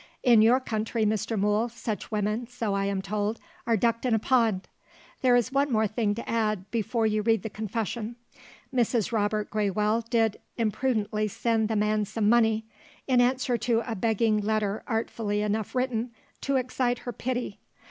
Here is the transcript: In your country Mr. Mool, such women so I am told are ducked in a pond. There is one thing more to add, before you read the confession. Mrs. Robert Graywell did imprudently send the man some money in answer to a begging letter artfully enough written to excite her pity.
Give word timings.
In 0.23 0.41
your 0.41 0.59
country 0.59 1.05
Mr. 1.05 1.37
Mool, 1.39 1.69
such 1.69 2.09
women 2.09 2.47
so 2.47 2.73
I 2.73 2.85
am 2.85 3.03
told 3.03 3.39
are 3.67 3.77
ducked 3.77 4.03
in 4.03 4.15
a 4.15 4.17
pond. 4.17 4.67
There 5.21 5.35
is 5.35 5.51
one 5.51 5.67
thing 5.89 6.09
more 6.09 6.15
to 6.15 6.27
add, 6.27 6.71
before 6.71 7.05
you 7.05 7.21
read 7.21 7.43
the 7.43 7.51
confession. 7.51 8.15
Mrs. 8.73 9.11
Robert 9.11 9.51
Graywell 9.51 10.01
did 10.09 10.39
imprudently 10.57 11.27
send 11.27 11.69
the 11.69 11.75
man 11.75 12.05
some 12.05 12.27
money 12.27 12.65
in 13.07 13.21
answer 13.21 13.59
to 13.59 13.83
a 13.85 13.93
begging 13.93 14.39
letter 14.41 14.81
artfully 14.87 15.43
enough 15.43 15.75
written 15.75 16.09
to 16.41 16.55
excite 16.55 16.97
her 17.05 17.13
pity. 17.13 17.59